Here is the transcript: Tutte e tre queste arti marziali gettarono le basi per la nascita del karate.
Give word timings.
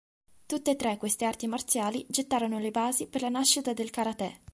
Tutte 0.47 0.71
e 0.71 0.75
tre 0.75 0.97
queste 0.97 1.25
arti 1.25 1.45
marziali 1.45 2.03
gettarono 2.09 2.57
le 2.57 2.71
basi 2.71 3.05
per 3.07 3.21
la 3.21 3.29
nascita 3.29 3.71
del 3.73 3.91
karate. 3.91 4.39